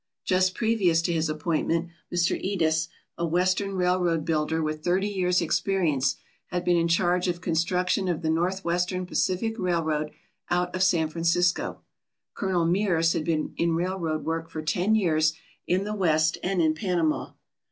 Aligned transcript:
Just 0.25 0.55
previous 0.55 0.99
to 1.03 1.13
his 1.13 1.29
appointment, 1.29 1.89
Mr. 2.11 2.35
Edes, 2.43 2.87
a 3.19 3.27
Western 3.27 3.75
railroad 3.75 4.25
builder 4.25 4.59
with 4.63 4.83
thirty 4.83 5.07
years' 5.07 5.43
ex 5.43 5.59
perience, 5.61 6.15
had 6.47 6.65
been 6.65 6.75
in 6.75 6.87
charge 6.87 7.27
of 7.27 7.39
construction 7.39 8.07
of 8.07 8.23
the 8.23 8.29
North 8.31 8.65
western 8.65 9.05
Pacific 9.05 9.59
Railroad 9.59 10.09
out 10.49 10.75
of 10.75 10.81
San 10.81 11.07
Francisco. 11.07 11.83
Colonel 12.33 12.65
Mears 12.65 13.13
had 13.13 13.23
been 13.25 13.53
in 13.57 13.75
railroad 13.75 14.25
work 14.25 14.49
for 14.49 14.63
ten 14.63 14.95
years 14.95 15.33
in 15.67 15.83
the 15.83 15.93
West 15.93 16.39
and 16.41 16.63
in 16.63 16.73
Panama. 16.73 17.33